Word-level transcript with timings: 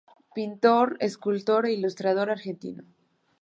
Pintor, 0.35 0.87
escultor 1.09 1.61
e 1.67 1.71
ilustrador 1.77 2.27
argentino. 2.31 2.83